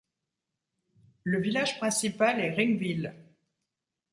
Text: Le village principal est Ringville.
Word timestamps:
Le 1.23 1.39
village 1.39 1.77
principal 1.77 2.39
est 2.39 2.55
Ringville. 2.55 3.13